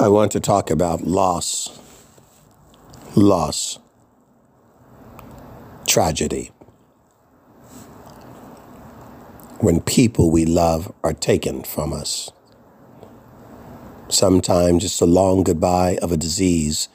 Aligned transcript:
I 0.00 0.08
want 0.08 0.32
to 0.32 0.40
talk 0.40 0.70
about 0.70 1.06
loss, 1.06 1.78
loss, 3.14 3.78
tragedy. 5.86 6.52
When 9.58 9.82
people 9.82 10.30
we 10.30 10.46
love 10.46 10.90
are 11.04 11.12
taken 11.12 11.64
from 11.64 11.92
us. 11.92 12.30
Sometimes 14.08 14.84
it's 14.86 15.02
a 15.02 15.06
long 15.06 15.42
goodbye 15.42 15.98
of 16.00 16.12
a 16.12 16.16
disease. 16.16 16.88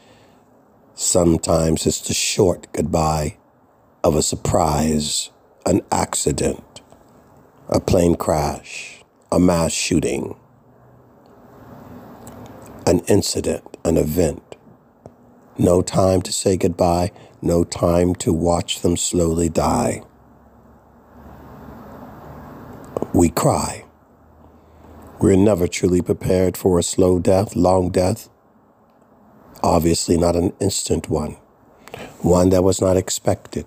Sometimes 0.96 1.86
it's 1.86 2.02
the 2.02 2.16
short 2.16 2.74
goodbye 2.74 3.38
of 4.04 4.16
a 4.16 4.24
surprise, 4.24 5.30
an 5.68 5.82
accident, 5.92 6.82
a 7.70 7.80
plane 7.80 8.16
crash, 8.16 9.04
a 9.32 9.40
mass 9.40 9.74
shooting 9.74 10.36
an 12.88 13.00
incident, 13.08 13.64
an 13.84 13.98
event. 13.98 14.56
No 15.58 15.82
time 15.82 16.22
to 16.22 16.32
say 16.32 16.56
goodbye, 16.58 17.12
no 17.42 17.64
time 17.64 18.14
to 18.16 18.32
watch 18.32 18.82
them 18.82 18.96
slowly 18.96 19.50
die. 19.50 20.04
We 23.14 23.30
cry. 23.30 23.86
We're 25.20 25.38
never 25.38 25.68
truly 25.68 26.02
prepared 26.02 26.58
for 26.58 26.78
a 26.78 26.84
slow 26.84 27.20
death, 27.20 27.56
long 27.56 27.90
death. 27.90 28.30
Obviously, 29.64 30.18
not 30.18 30.36
an 30.36 30.54
instant 30.60 31.10
one, 31.10 31.38
one 32.20 32.50
that 32.50 32.64
was 32.64 32.82
not 32.82 32.98
expected. 32.98 33.66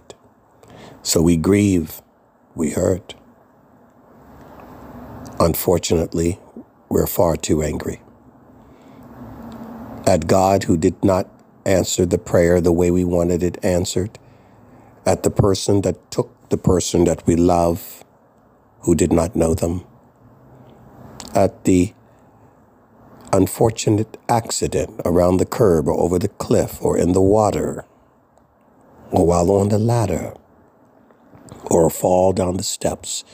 So 1.02 1.23
we 1.23 1.37
grieve, 1.37 2.02
we 2.55 2.71
hurt. 2.71 3.15
Unfortunately, 5.41 6.38
we're 6.88 7.07
far 7.07 7.37
too 7.37 7.62
angry 7.62 8.01
at 10.09 10.27
God 10.27 10.65
who 10.65 10.79
did 10.79 11.05
not 11.05 11.29
answer 11.67 12.07
the 12.07 12.16
prayer 12.16 12.61
the 12.61 12.73
way 12.73 12.91
we 12.91 13.05
wanted 13.05 13.43
it 13.43 13.63
answered, 13.63 14.19
at 15.05 15.23
the 15.23 15.30
person 15.30 15.82
that 15.82 16.10
took 16.10 16.30
the 16.49 16.57
person 16.57 17.05
that 17.05 17.27
we 17.27 17.37
love 17.37 18.05
who 18.80 18.95
did 18.95 19.13
not 19.13 19.37
know 19.37 19.55
them, 19.55 19.85
at 21.35 21.65
the 21.65 21.93
unfortunate 23.35 24.16
accident 24.30 24.99
around 25.05 25.37
the 25.37 25.45
curb 25.45 25.87
or 25.87 26.01
over 26.01 26.19
the 26.19 26.29
cliff 26.29 26.80
or 26.80 26.97
in 26.97 27.13
the 27.13 27.21
water 27.21 27.85
or 29.10 29.27
while 29.27 29.51
on 29.51 29.69
the 29.69 29.79
ladder 29.79 30.32
or 31.71 31.87
a 31.87 31.91
fall 31.91 32.32
down 32.32 32.57
the 32.57 32.63
steps 32.63 33.25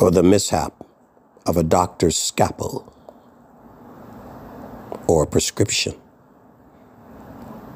or 0.00 0.10
the 0.10 0.24
mishap 0.24 0.74
of 1.46 1.56
a 1.56 1.62
doctor's 1.62 2.16
scalpel 2.16 2.92
or 5.08 5.24
a 5.24 5.26
prescription? 5.26 5.94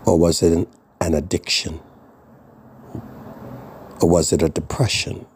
Or 0.07 0.17
was 0.19 0.43
it 0.43 0.53
an, 0.53 0.67
an 1.01 1.15
addiction? 1.15 1.81
Or 4.01 4.09
was 4.09 4.33
it 4.33 4.43
a 4.43 4.49
depression? 4.49 5.27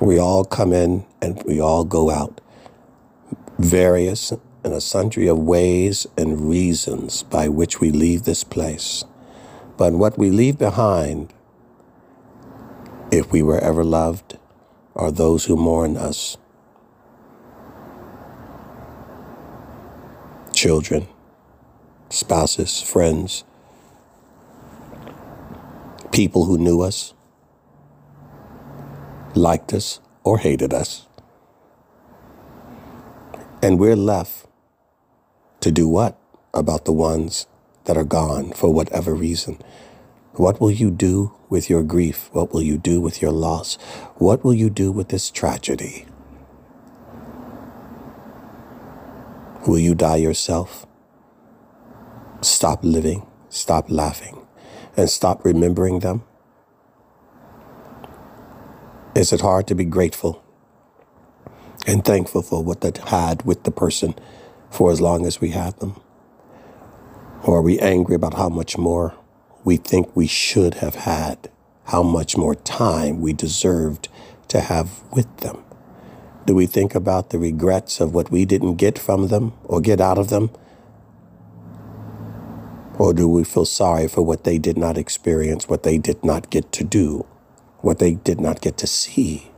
We 0.00 0.18
all 0.18 0.44
come 0.44 0.72
in 0.72 1.04
and 1.20 1.42
we 1.44 1.60
all 1.60 1.84
go 1.84 2.10
out. 2.10 2.40
Various 3.58 4.32
and 4.62 4.74
a 4.74 4.80
sundry 4.80 5.26
of 5.26 5.38
ways 5.38 6.06
and 6.16 6.48
reasons 6.48 7.22
by 7.24 7.48
which 7.48 7.80
we 7.80 7.90
leave 7.90 8.24
this 8.24 8.44
place. 8.44 9.04
But 9.76 9.94
what 9.94 10.18
we 10.18 10.30
leave 10.30 10.58
behind, 10.58 11.32
if 13.10 13.32
we 13.32 13.42
were 13.42 13.58
ever 13.58 13.84
loved, 13.84 14.38
are 14.94 15.10
those 15.10 15.46
who 15.46 15.56
mourn 15.56 15.96
us. 15.96 16.36
Children, 20.60 21.08
spouses, 22.10 22.82
friends, 22.82 23.44
people 26.12 26.44
who 26.44 26.58
knew 26.58 26.82
us, 26.82 27.14
liked 29.34 29.72
us, 29.72 30.00
or 30.22 30.36
hated 30.36 30.74
us. 30.74 31.06
And 33.62 33.80
we're 33.80 33.96
left 33.96 34.48
to 35.60 35.70
do 35.70 35.88
what 35.88 36.18
about 36.52 36.84
the 36.84 36.92
ones 36.92 37.46
that 37.84 37.96
are 37.96 38.04
gone 38.04 38.52
for 38.52 38.70
whatever 38.70 39.14
reason? 39.14 39.56
What 40.34 40.60
will 40.60 40.70
you 40.70 40.90
do 40.90 41.32
with 41.48 41.70
your 41.70 41.82
grief? 41.82 42.28
What 42.32 42.52
will 42.52 42.60
you 42.60 42.76
do 42.76 43.00
with 43.00 43.22
your 43.22 43.32
loss? 43.32 43.76
What 44.16 44.44
will 44.44 44.52
you 44.52 44.68
do 44.68 44.92
with 44.92 45.08
this 45.08 45.30
tragedy? 45.30 46.04
Will 49.66 49.78
you 49.78 49.94
die 49.94 50.16
yourself? 50.16 50.86
Stop 52.40 52.80
living, 52.82 53.26
stop 53.50 53.90
laughing, 53.90 54.46
and 54.96 55.10
stop 55.10 55.44
remembering 55.44 55.98
them? 55.98 56.24
Is 59.14 59.34
it 59.34 59.42
hard 59.42 59.66
to 59.66 59.74
be 59.74 59.84
grateful 59.84 60.42
and 61.86 62.02
thankful 62.02 62.40
for 62.40 62.64
what 62.64 62.80
they 62.80 62.92
had 63.08 63.42
with 63.44 63.64
the 63.64 63.70
person 63.70 64.14
for 64.70 64.90
as 64.90 65.00
long 65.02 65.26
as 65.26 65.42
we 65.42 65.50
had 65.50 65.78
them? 65.78 66.00
Or 67.44 67.58
are 67.58 67.62
we 67.62 67.78
angry 67.80 68.14
about 68.14 68.34
how 68.34 68.48
much 68.48 68.78
more 68.78 69.14
we 69.62 69.76
think 69.76 70.16
we 70.16 70.26
should 70.26 70.76
have 70.76 70.94
had, 70.94 71.50
how 71.84 72.02
much 72.02 72.34
more 72.34 72.54
time 72.54 73.20
we 73.20 73.34
deserved 73.34 74.08
to 74.48 74.60
have 74.60 75.02
with 75.12 75.36
them? 75.38 75.62
Do 76.50 76.56
we 76.56 76.66
think 76.66 76.96
about 76.96 77.30
the 77.30 77.38
regrets 77.38 78.00
of 78.00 78.12
what 78.12 78.32
we 78.32 78.44
didn't 78.44 78.74
get 78.74 78.98
from 78.98 79.28
them 79.28 79.52
or 79.62 79.80
get 79.80 80.00
out 80.00 80.18
of 80.18 80.30
them? 80.30 80.50
Or 82.98 83.14
do 83.14 83.28
we 83.28 83.44
feel 83.44 83.64
sorry 83.64 84.08
for 84.08 84.22
what 84.22 84.42
they 84.42 84.58
did 84.58 84.76
not 84.76 84.98
experience, 84.98 85.68
what 85.68 85.84
they 85.84 85.96
did 85.96 86.24
not 86.24 86.50
get 86.50 86.72
to 86.72 86.82
do, 86.82 87.24
what 87.82 88.00
they 88.00 88.14
did 88.14 88.40
not 88.40 88.60
get 88.62 88.76
to 88.78 88.88
see? 88.88 89.52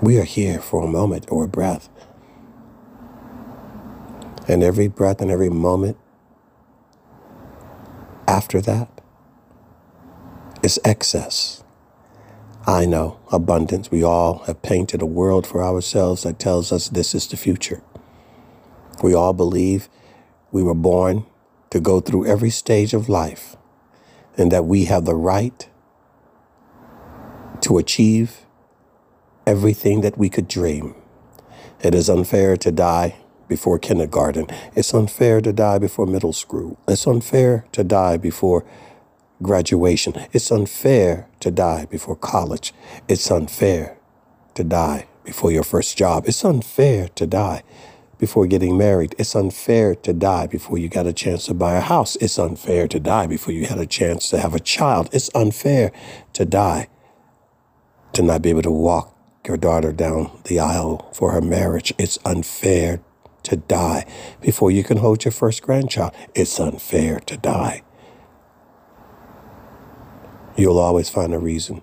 We 0.00 0.18
are 0.18 0.24
here 0.24 0.58
for 0.58 0.82
a 0.82 0.88
moment 0.88 1.26
or 1.28 1.44
a 1.44 1.48
breath. 1.48 1.90
And 4.48 4.62
every 4.62 4.88
breath 4.88 5.20
and 5.20 5.30
every 5.30 5.50
moment 5.50 5.98
after 8.26 8.62
that 8.62 9.02
is 10.62 10.80
excess. 10.82 11.63
I 12.66 12.86
know 12.86 13.18
abundance. 13.30 13.90
We 13.90 14.02
all 14.02 14.38
have 14.46 14.62
painted 14.62 15.02
a 15.02 15.06
world 15.06 15.46
for 15.46 15.62
ourselves 15.62 16.22
that 16.22 16.38
tells 16.38 16.72
us 16.72 16.88
this 16.88 17.14
is 17.14 17.26
the 17.26 17.36
future. 17.36 17.82
We 19.02 19.12
all 19.12 19.34
believe 19.34 19.88
we 20.50 20.62
were 20.62 20.74
born 20.74 21.26
to 21.70 21.78
go 21.78 22.00
through 22.00 22.26
every 22.26 22.48
stage 22.48 22.94
of 22.94 23.08
life 23.08 23.56
and 24.38 24.50
that 24.50 24.64
we 24.64 24.86
have 24.86 25.04
the 25.04 25.14
right 25.14 25.68
to 27.60 27.76
achieve 27.76 28.46
everything 29.46 30.00
that 30.00 30.16
we 30.16 30.30
could 30.30 30.48
dream. 30.48 30.94
It 31.82 31.94
is 31.94 32.08
unfair 32.08 32.56
to 32.56 32.72
die 32.72 33.16
before 33.46 33.78
kindergarten. 33.78 34.46
It's 34.74 34.94
unfair 34.94 35.42
to 35.42 35.52
die 35.52 35.78
before 35.78 36.06
middle 36.06 36.32
school. 36.32 36.78
It's 36.88 37.06
unfair 37.06 37.66
to 37.72 37.84
die 37.84 38.16
before 38.16 38.64
graduation. 39.44 40.14
It's 40.32 40.50
unfair 40.50 41.28
to 41.40 41.50
die 41.52 41.86
before 41.86 42.16
college. 42.16 42.74
It's 43.08 43.30
unfair 43.30 43.96
to 44.54 44.64
die 44.64 45.06
before 45.24 45.52
your 45.52 45.62
first 45.62 45.96
job. 45.96 46.24
It's 46.26 46.44
unfair 46.44 47.08
to 47.14 47.26
die 47.26 47.62
before 48.18 48.46
getting 48.46 48.76
married. 48.76 49.14
It's 49.18 49.34
unfair 49.34 49.94
to 49.94 50.12
die 50.12 50.46
before 50.46 50.78
you 50.78 50.88
got 50.88 51.06
a 51.06 51.12
chance 51.12 51.46
to 51.46 51.54
buy 51.54 51.74
a 51.74 51.80
house. 51.80 52.16
It's 52.16 52.38
unfair 52.38 52.88
to 52.88 53.00
die 53.00 53.26
before 53.26 53.54
you 53.54 53.66
had 53.66 53.78
a 53.78 53.86
chance 53.86 54.30
to 54.30 54.38
have 54.40 54.54
a 54.54 54.60
child. 54.60 55.08
It's 55.12 55.30
unfair 55.34 55.92
to 56.32 56.44
die 56.44 56.88
to 58.12 58.22
not 58.22 58.42
be 58.42 58.50
able 58.50 58.62
to 58.62 58.70
walk 58.70 59.16
your 59.46 59.56
daughter 59.56 59.92
down 59.92 60.30
the 60.44 60.58
aisle 60.58 61.10
for 61.12 61.32
her 61.32 61.40
marriage. 61.40 61.92
It's 61.98 62.18
unfair 62.24 63.00
to 63.42 63.56
die 63.56 64.06
before 64.40 64.70
you 64.70 64.82
can 64.82 64.98
hold 64.98 65.24
your 65.24 65.32
first 65.32 65.62
grandchild. 65.62 66.12
It's 66.34 66.58
unfair 66.58 67.20
to 67.20 67.36
die 67.36 67.82
You'll 70.56 70.78
always 70.78 71.08
find 71.08 71.34
a 71.34 71.38
reason. 71.38 71.82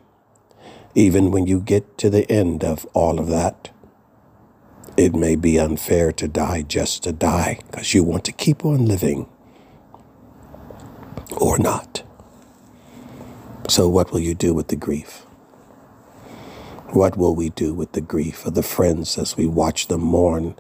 Even 0.96 1.32
when 1.32 1.46
you 1.46 1.60
get 1.60 1.98
to 2.00 2.10
the 2.10 2.30
end 2.32 2.64
of 2.64 2.86
all 2.94 3.20
of 3.20 3.28
that, 3.28 3.70
it 4.98 5.16
may 5.16 5.36
be 5.36 5.60
unfair 5.60 6.12
to 6.14 6.28
die 6.28 6.62
just 6.62 7.04
to 7.04 7.12
die 7.12 7.60
because 7.70 7.94
you 7.94 8.04
want 8.04 8.26
to 8.26 8.32
keep 8.32 8.66
on 8.66 8.86
living 8.86 9.28
or 11.38 11.58
not. 11.58 12.04
So, 13.70 13.88
what 13.88 14.12
will 14.12 14.20
you 14.20 14.36
do 14.36 14.54
with 14.54 14.68
the 14.68 14.76
grief? 14.76 15.26
What 16.92 17.18
will 17.18 17.36
we 17.36 17.50
do 17.50 17.74
with 17.74 17.94
the 17.94 18.02
grief 18.02 18.46
of 18.46 18.54
the 18.54 18.64
friends 18.64 19.18
as 19.18 19.38
we 19.38 19.48
watch 19.48 19.88
them 19.88 20.02
mourn 20.02 20.56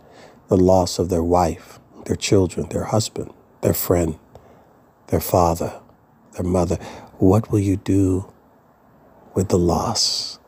the 0.47 0.55
loss 0.55 0.97
of 0.97 1.09
their 1.09 1.23
wife, 1.23 1.79
their 2.05 2.15
children, 2.15 2.69
their 2.69 2.85
husband, 2.85 3.33
their 3.61 3.73
friend, 3.73 4.17
their 5.07 5.19
father, 5.19 5.81
their 6.33 6.45
mother? 6.45 6.77
What 7.21 7.51
will 7.51 7.59
you 7.59 7.77
do 7.77 8.33
with 9.35 9.49
the 9.49 9.59
loss? 9.59 10.39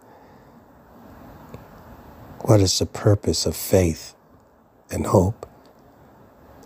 What 2.42 2.62
is 2.62 2.80
the 2.80 2.88
purpose 2.88 3.46
of 3.46 3.56
faith 3.56 4.16
and 4.90 5.06
hope 5.06 5.46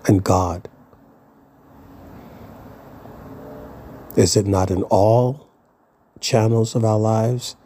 and 0.06 0.24
God? 0.24 0.70
Is 4.16 4.38
it 4.38 4.48
not 4.48 4.72
in 4.72 4.84
all 4.84 5.50
channels 6.22 6.74
of 6.74 6.86
our 6.86 6.98
lives? 6.98 7.58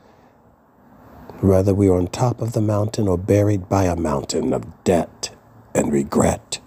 Whether 1.42 1.76
we 1.76 1.90
are 1.90 2.00
on 2.00 2.08
top 2.08 2.42
of 2.42 2.54
the 2.54 2.62
mountain 2.62 3.08
or 3.08 3.20
buried 3.20 3.70
by 3.70 3.84
a 3.84 3.96
mountain 3.96 4.52
of 4.52 4.84
debt 4.84 5.30
and 5.76 5.94
regret. 5.94 6.60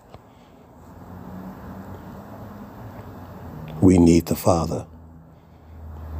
We 3.80 3.98
need 3.98 4.26
the 4.26 4.36
Father. 4.36 4.86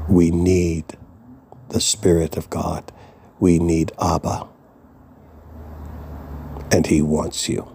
We 0.08 0.30
need 0.30 0.96
the 1.70 1.80
Spirit 1.80 2.36
of 2.36 2.50
God. 2.50 2.92
We 3.40 3.58
need 3.58 3.92
Abba. 4.00 4.48
And 6.72 6.86
He 6.86 7.02
wants 7.02 7.48
you. 7.48 7.68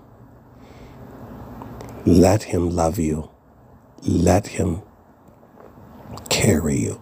Let 2.06 2.44
Him 2.44 2.72
love 2.72 3.00
you. 3.00 3.30
Let 4.04 4.48
Him 4.48 4.82
carry 6.30 6.78
you. 6.80 7.02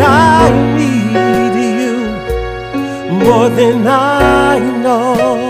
I 0.00 0.50
need 0.76 1.54
you 1.80 1.96
more 3.24 3.48
than 3.48 3.86
I 3.86 4.58
know. 4.82 5.45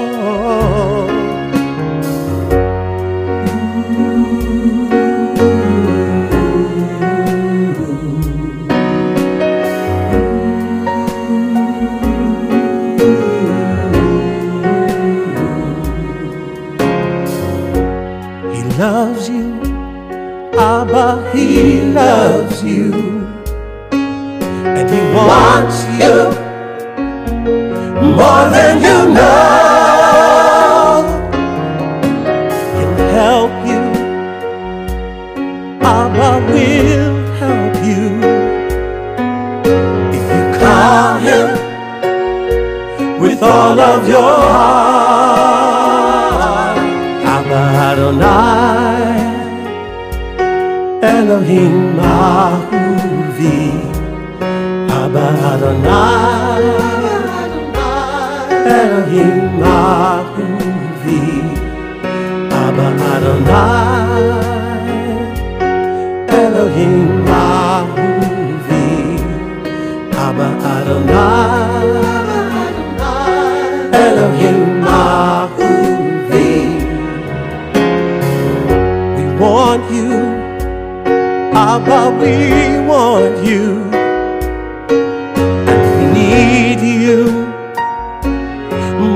Of 43.97 44.05
your 44.09 44.21
heart. 44.21 45.87
Abba 47.35 47.63
Adonai, 47.89 49.21
Elohim 51.15 51.77
Ahuvi, 51.97 53.61
Abba 55.01 55.27
Adonai, 55.51 56.65
Elohim 58.81 59.65
Ahuvi, 59.77 61.23
Abba 62.65 62.87
Adonai, 63.13 64.25
Elohim 66.43 67.05
Ahuvi, 67.45 68.87
Abba 70.27 70.49
Adonai, 70.75 71.66
want 79.77 79.93
you, 79.93 80.11
Abba, 81.55 82.11
we 82.19 82.79
want 82.87 83.45
you, 83.45 83.91
and 85.69 85.83
we 85.97 86.05
need 86.19 86.81
you 86.81 87.25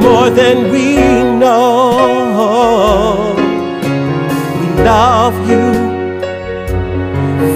more 0.03 0.29
than 0.29 0.71
we 0.71 0.97
know. 1.39 3.35
We 4.61 4.67
love 4.85 5.37
you, 5.49 5.65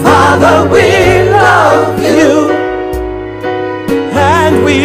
Father, 0.03 0.69
we 0.71 1.29
love 1.31 1.99
you, 2.01 2.51
and 4.13 4.65
we 4.65 4.79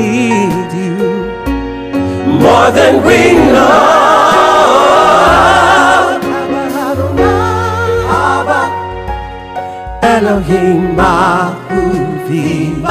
need 0.00 0.72
you 0.72 0.96
more 2.40 2.70
than 2.70 3.04
we 3.04 3.34
know. 3.34 4.05
Elohim 10.26 10.98
Ahuvi, 10.98 12.82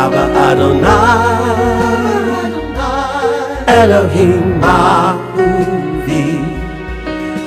Abba 0.00 0.22
Adonai, 0.48 0.88
Elohim 3.68 4.62
Ahuvi, 4.62 6.24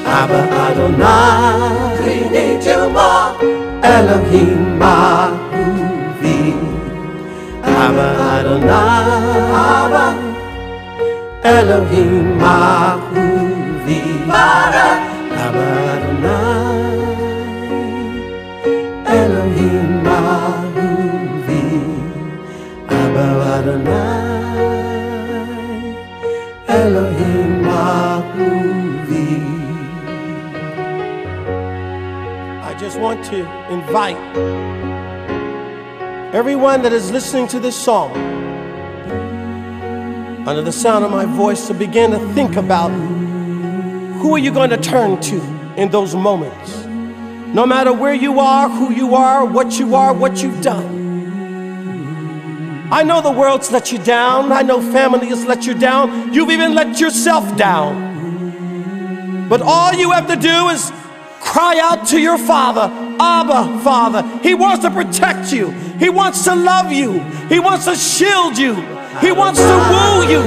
Abba 0.06 0.42
Adonai. 0.66 1.98
We 2.06 2.16
need 2.30 2.64
you 2.64 2.82
more, 2.94 3.34
Elohim 3.82 4.80
Ahuvi, 4.80 6.38
Abba 7.64 8.08
Adonai. 8.36 8.86
Abba 9.66 10.06
Elohim 11.44 12.38
Ahuvi 12.38 12.95
just 32.96 33.04
want 33.04 33.26
to 33.26 33.40
invite 33.74 34.16
everyone 36.34 36.82
that 36.82 36.94
is 36.94 37.12
listening 37.12 37.46
to 37.46 37.60
this 37.60 37.76
song 37.76 38.16
under 40.48 40.62
the 40.62 40.72
sound 40.72 41.04
of 41.04 41.12
my 41.12 41.26
voice 41.26 41.68
to 41.68 41.74
begin 41.74 42.12
to 42.12 42.20
think 42.34 42.56
about 42.56 42.88
who 44.20 44.34
are 44.34 44.38
you 44.38 44.50
going 44.50 44.70
to 44.70 44.78
turn 44.78 45.20
to 45.20 45.36
in 45.76 45.90
those 45.90 46.16
moments. 46.16 46.86
No 47.54 47.66
matter 47.66 47.92
where 47.92 48.14
you 48.14 48.40
are 48.40 48.70
who 48.70 48.94
you 48.94 49.14
are 49.14 49.44
what 49.44 49.78
you 49.78 49.94
are 49.96 50.14
what 50.14 50.42
you've 50.42 50.62
done. 50.62 50.88
I 52.94 53.04
know 53.04 53.20
the 53.20 53.32
world's 53.32 53.72
let 53.74 53.92
you 53.92 53.98
down. 53.98 54.54
I 54.54 54.62
know 54.62 54.80
family 54.80 55.28
has 55.28 55.44
let 55.46 55.66
you 55.68 55.74
down. 55.74 56.34
You've 56.34 56.52
even 56.52 56.74
let 56.74 57.02
yourself 57.02 57.58
down. 57.58 59.50
But 59.50 59.62
all 59.62 59.94
you 59.94 60.12
have 60.12 60.28
to 60.28 60.38
do 60.38 60.70
is 60.70 60.94
cry 61.46 61.80
out 61.80 62.08
to 62.08 62.20
your 62.20 62.38
father 62.38 63.06
abba 63.20 63.80
father. 63.84 64.22
He 64.42 64.54
wants 64.54 64.84
to 64.84 64.92
protect 64.92 65.52
you. 65.54 65.72
He 66.00 66.10
wants 66.10 66.44
to 66.46 66.56
love 66.56 66.92
you. 66.92 67.20
He 67.48 67.60
wants 67.60 67.86
to 67.86 67.96
shield 67.96 68.58
you. 68.58 68.76
He 69.22 69.32
wants 69.32 69.60
to 69.60 69.76
woo 69.92 70.28
you. 70.30 70.42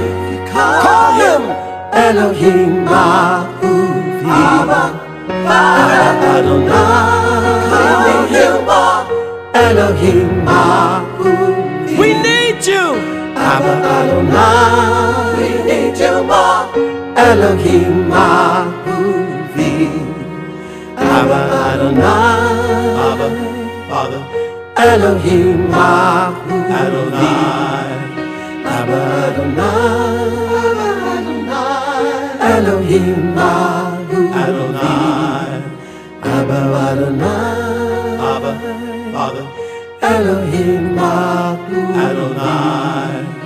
Call 0.50 1.12
him 1.20 1.42
Elohim 1.92 2.86
Abba 2.88 3.48
Adonai. 6.36 6.88
Elohim 9.54 10.28
We 11.98 12.08
need 12.14 12.66
you. 12.66 12.86
Abba 13.36 13.72
Adonai. 13.96 15.36
We 15.38 15.48
need 15.64 15.98
you 15.98 16.14
more. 16.24 16.64
Elohim 17.18 18.10
Ahuvi 18.10 19.17
Abba 21.18 21.40
Adonai 21.70 22.94
Abba, 23.08 23.26
Father, 23.90 24.22
Elohim 24.78 25.66
Ahuvi 25.66 26.58
Adonai, 26.82 27.90
Abba 28.76 29.00
Adonai. 29.26 29.98
Elohim 32.54 33.34
Ahuvi 33.34 34.30
Adonai, 34.42 35.52
Abba 36.22 36.58
Adonai. 36.86 37.68
Abba, 38.30 38.50
Father, 39.12 39.46
Elohim 40.00 40.98
Ahuvi 40.98 41.98
Adonai. 42.06 43.37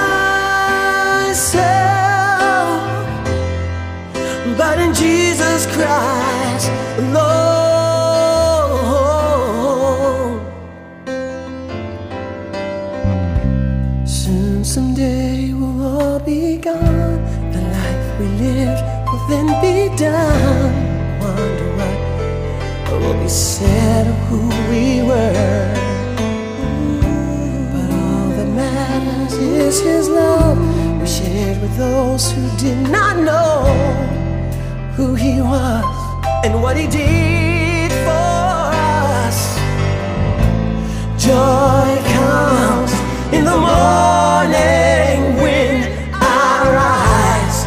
but 4.57 4.79
in 4.79 4.95
Jesus 4.95 5.67
Christ 5.75 6.71
alone. 7.01 7.67
Soon, 14.07 14.65
someday, 14.65 15.53
we'll 15.53 15.83
all 15.83 16.21
be 16.21 16.57
gone. 16.59 17.21
The 17.51 17.63
life 17.77 18.21
we 18.21 18.27
lived 18.45 18.83
will 19.09 19.27
then 19.27 19.49
be 19.61 19.77
done. 19.97 20.73
Wonder 21.19 21.69
what 21.79 21.97
will 23.03 23.19
be 23.21 23.29
said 23.29 24.07
of 24.07 24.15
who 24.29 24.66
is 29.39 29.81
His 29.81 30.09
love 30.09 30.59
we 31.01 31.07
shared 31.07 31.61
with 31.61 31.77
those 31.77 32.31
who 32.33 32.49
did 32.57 32.91
not 32.91 33.17
know 33.19 33.65
who 34.97 35.15
He 35.15 35.41
was 35.41 35.85
and 36.45 36.63
what 36.63 36.77
He 36.77 36.87
did 36.87 37.91
for 38.07 38.71
us. 39.27 39.59
Joy 41.19 41.89
comes 42.17 42.93
in 43.33 43.45
the 43.45 43.59
morning 43.71 45.37
when 45.43 45.75
I 46.15 46.51
rise, 46.81 47.59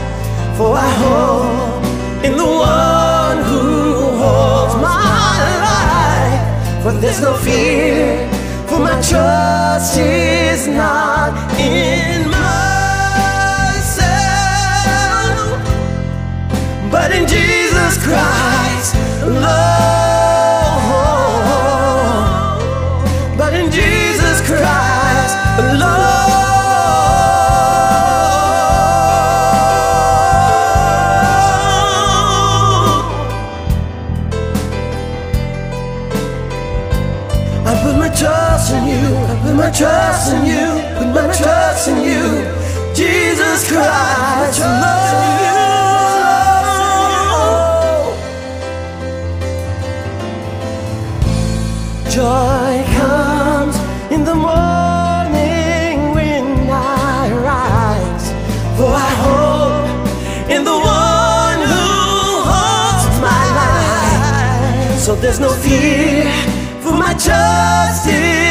for 0.57 0.75
I 0.75 0.89
hope 1.05 1.83
in 2.25 2.35
the 2.37 2.45
one 2.45 3.37
who 3.49 4.17
holds 4.21 4.75
my 4.75 5.39
life. 5.67 6.83
For 6.83 6.91
there's 6.93 7.21
no 7.21 7.33
fear, 7.35 8.27
for 8.67 8.79
my 8.79 8.99
trust 9.01 9.97
is 9.97 10.67
not 10.67 11.38
in 11.59 12.29
myself, 12.29 12.49
but 16.91 17.11
in 17.11 17.27
Jesus 17.27 17.97
Christ 18.03 18.95
alone. 19.23 19.58
There's 65.21 65.39
no 65.39 65.49
fear, 65.49 66.23
for 66.81 66.93
my 66.93 67.13
trust 67.13 68.48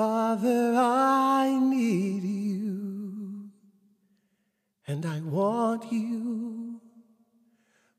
Father, 0.00 0.74
I 0.78 1.58
need 1.60 2.24
you. 2.24 3.50
And 4.86 5.04
I 5.04 5.20
want 5.20 5.92
you 5.92 6.80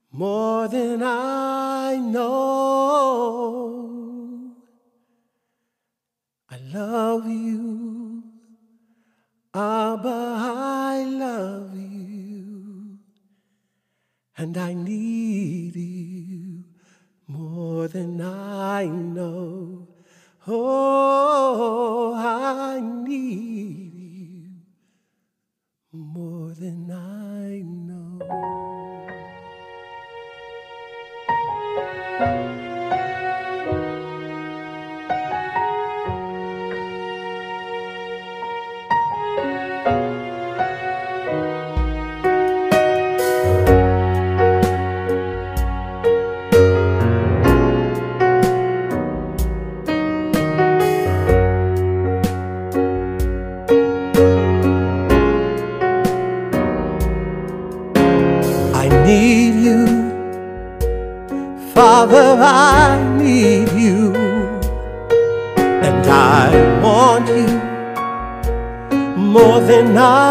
more 0.10 0.67
than 0.67 1.03
I 1.03 1.98
know. 1.98 2.25
I 6.50 6.58
love 6.74 7.27
you. 7.27 8.24
Abba, 9.53 10.38
I 10.39 11.03
love 11.03 11.77
you. 11.77 12.98
And 14.36 14.58
I 14.58 14.74
need 14.74 15.75
you 15.75 16.63
more 17.27 17.88
than 17.88 18.20
I 18.22 18.86
know. 18.88 19.80
Oh, 20.48 22.15
I 22.15 22.79
need 22.79 24.63
you 25.93 26.00
more 26.00 26.55
than 26.55 26.89
I 26.89 27.62
know. 27.62 28.70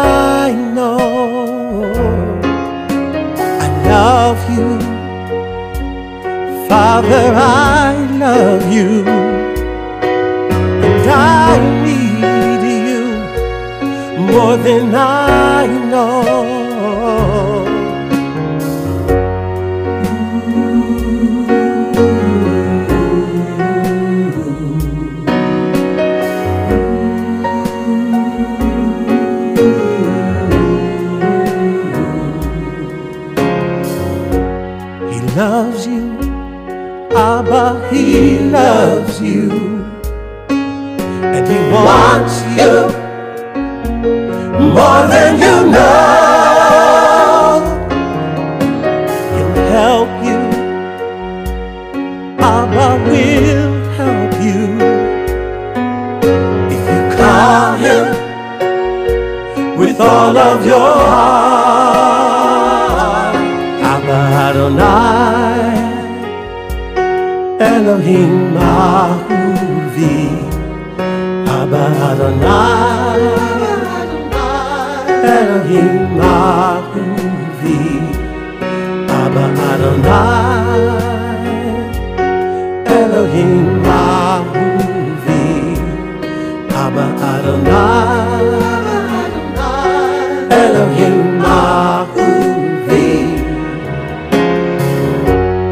I 0.01 0.51
know. 0.75 1.93
I 3.63 3.67
love 3.93 4.41
you. 4.55 4.69
Father, 6.67 7.25
I 7.35 7.93
love 8.25 8.63
you. 8.71 9.05
And 10.87 11.09
I 11.09 11.57
need 11.85 12.61
you 12.79 13.03
more 14.31 14.57
than 14.57 14.95
I 14.95 15.67
know. 15.91 16.50
Wants 41.71 42.43
you 42.57 42.73
more 44.75 45.03
than 45.07 45.31
you 45.43 45.55
know. 45.71 46.71
He'll 49.33 49.57
help 49.77 50.11
you. 50.27 50.41
Abba 52.39 52.87
will 53.09 53.75
help 53.99 54.33
you. 54.47 54.61
If 56.75 56.83
you 56.91 57.01
call 57.17 57.71
him 57.85 58.05
with 59.79 59.97
all 60.01 60.35
of 60.37 60.59
your 60.65 60.93
heart. 61.09 62.11
Abba 63.93 64.19
Adonai, 64.45 65.75
Elohim 67.59 68.57
Ahuvi. 68.57 69.30
Adonai, 71.81 73.21
Elohim 75.23 76.21
Ahuvi. 76.21 77.79
Abba 79.09 79.45
Adonai, 79.69 80.83
Elohim 82.85 83.83
Ahuvi. 83.83 85.45
Abba 86.83 87.05
Adonai, 87.31 88.45
Elohim 90.61 91.41
Ahuvi. 91.41 93.09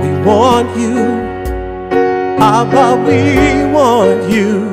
We 0.01 0.09
want 0.25 0.69
you, 0.77 0.97
Abba, 2.39 2.85
we 3.05 3.19
want 3.73 4.21
you, 4.31 4.68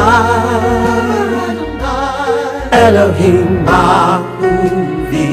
Elohim 2.72 3.66
Ahuvi 3.66 5.28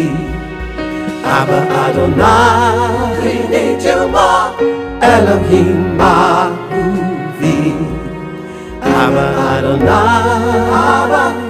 Abba 1.23 1.59
Adonai. 1.83 3.19
We 3.21 3.33
need 3.53 3.81
you 3.83 4.01
more. 4.07 4.47
Elohim 5.01 5.99
Ahuvi 5.99 7.57
Abba 8.81 9.25
Adonai 9.53 11.40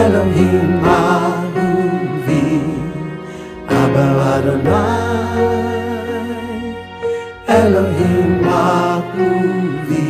Elohim 0.00 0.70
Ahuvi 0.80 2.44
Abba 3.68 4.06
Adonai 4.34 5.44
Elohim 7.48 8.32
Ahuvi 8.64 10.08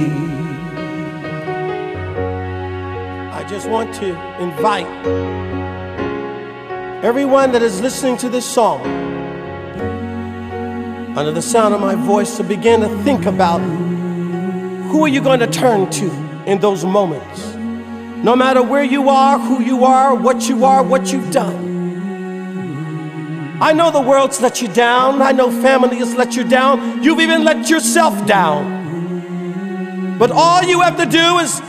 I 3.33 3.43
just 3.49 3.67
want 3.69 3.93
to 3.95 4.09
invite 4.41 4.87
everyone 7.03 7.51
that 7.51 7.63
is 7.63 7.81
listening 7.81 8.17
to 8.19 8.29
this 8.29 8.47
song 8.47 9.02
under 11.17 11.33
the 11.33 11.43
sound 11.43 11.75
of 11.75 11.81
my 11.81 11.95
voice 11.95 12.37
to 12.37 12.45
begin 12.45 12.81
to 12.81 13.03
think 13.03 13.27
about 13.27 13.59
who 13.59 15.05
are 15.05 15.09
you 15.09 15.23
going 15.23 15.41
to 15.41 15.47
turn 15.47 15.91
to 15.91 16.11
in 16.47 16.59
those 16.59 16.85
moments 16.85 17.53
no 18.23 18.37
matter 18.37 18.63
where 18.63 18.85
you 18.85 19.09
are, 19.09 19.39
who 19.39 19.61
you 19.63 19.85
are, 19.85 20.15
what 20.15 20.49
you 20.49 20.65
are, 20.65 20.83
what 20.83 21.13
you've 21.13 21.33
done. 21.33 21.71
I 23.61 23.73
know 23.73 23.91
the 23.91 24.01
world's 24.01 24.41
let 24.41 24.63
you 24.63 24.69
down. 24.69 25.21
I 25.21 25.33
know 25.33 25.51
family 25.51 25.97
has 25.99 26.15
let 26.15 26.37
you 26.37 26.45
down. 26.45 27.03
You've 27.03 27.21
even 27.21 27.45
let 27.45 27.69
yourself 27.69 28.27
down. 28.27 30.19
But 30.19 30.31
all 30.31 30.63
you 30.63 30.81
have 30.81 30.97
to 30.99 31.07
do 31.07 31.39
is 31.39 31.61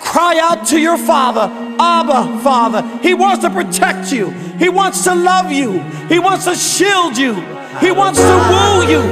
cry 0.00 0.38
out 0.38 0.66
to 0.66 0.78
your 0.78 0.98
Father, 0.98 1.50
Abba, 1.78 2.40
Father. 2.40 2.82
He 3.02 3.14
wants 3.14 3.42
to 3.44 3.50
protect 3.50 4.12
you, 4.12 4.30
He 4.58 4.68
wants 4.68 5.04
to 5.04 5.14
love 5.14 5.50
you, 5.50 5.80
He 6.08 6.18
wants 6.18 6.44
to 6.44 6.54
shield 6.54 7.16
you, 7.16 7.34
He 7.80 7.90
wants 7.90 8.18
to 8.18 8.34
woo 8.50 8.82
you. 8.92 9.02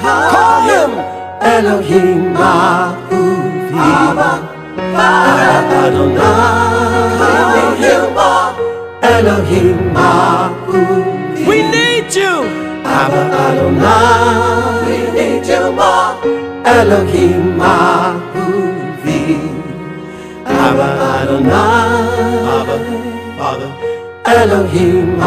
Call 0.00 0.62
Him 0.68 0.90
Elohim 1.40 2.34
Ahuvi. 2.34 3.82
Elohim. 9.02 9.78
We 11.48 11.56
need 11.62 12.14
you. 12.14 12.34
Abba 12.84 13.22
Adonai. 13.44 14.86
We 14.86 14.96
need 15.12 15.46
you 15.46 15.72
more. 15.72 16.14
Elohim. 16.66 17.60
Abba 20.46 20.88
Adonai. 21.18 21.54
Abba, 22.54 22.76
Father, 23.38 23.70
Elohim. 24.26 25.20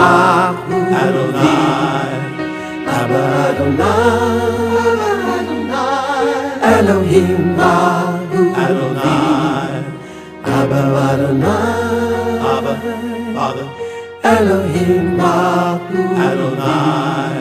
Adonai, 1.01 2.11
Abba 2.99 3.21
Adonai. 3.47 4.57
Elohim 6.77 7.55
Ahuvi. 7.57 8.55
Adonai, 8.63 9.73
Abba 10.57 10.81
Adonai. 11.09 12.37
Abba, 12.53 12.73
Father, 13.35 13.67
Elohim 14.35 15.19
Ahuvi. 15.19 16.01
Adonai, 16.27 17.37